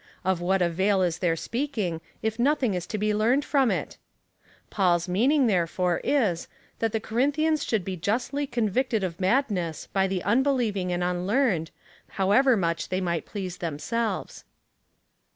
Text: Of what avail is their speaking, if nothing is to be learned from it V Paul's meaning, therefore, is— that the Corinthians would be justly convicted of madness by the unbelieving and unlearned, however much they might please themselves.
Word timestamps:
Of 0.25 0.41
what 0.41 0.63
avail 0.63 1.03
is 1.03 1.19
their 1.19 1.35
speaking, 1.35 2.01
if 2.23 2.39
nothing 2.39 2.73
is 2.73 2.87
to 2.87 2.97
be 2.97 3.13
learned 3.13 3.45
from 3.45 3.69
it 3.69 3.99
V 4.31 4.47
Paul's 4.71 5.07
meaning, 5.07 5.45
therefore, 5.45 6.01
is— 6.03 6.47
that 6.79 6.91
the 6.91 6.99
Corinthians 6.99 7.71
would 7.71 7.85
be 7.85 7.95
justly 7.95 8.47
convicted 8.47 9.03
of 9.03 9.19
madness 9.19 9.85
by 9.93 10.07
the 10.07 10.23
unbelieving 10.23 10.91
and 10.91 11.03
unlearned, 11.03 11.69
however 12.17 12.57
much 12.57 12.89
they 12.89 12.99
might 12.99 13.27
please 13.27 13.57
themselves. 13.57 14.43